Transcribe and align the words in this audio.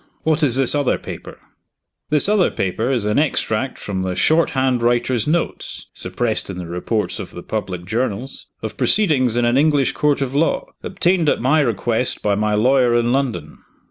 What 0.23 0.41
is 0.41 0.55
this 0.55 0.73
other 0.73 0.97
paper?" 0.97 1.37
"This 2.09 2.27
other 2.27 2.49
paper 2.49 2.91
is 2.91 3.05
an 3.05 3.19
extract 3.19 3.77
from 3.77 4.01
the 4.01 4.15
short 4.15 4.49
hand 4.57 4.81
writer's 4.81 5.27
notes 5.27 5.85
(suppressed 5.93 6.49
in 6.49 6.57
the 6.57 6.65
reports 6.65 7.19
of 7.19 7.29
the 7.29 7.43
public 7.43 7.85
journals) 7.85 8.47
of 8.63 8.77
proceedings 8.77 9.37
in 9.37 9.45
an 9.45 9.57
English 9.59 9.91
court 9.91 10.19
of 10.21 10.33
law, 10.33 10.65
obtained 10.81 11.29
at 11.29 11.39
my 11.39 11.59
request 11.59 12.23
by 12.23 12.33
my 12.33 12.55
lawyer 12.55 12.95
in 12.95 13.13
London." 13.13 13.59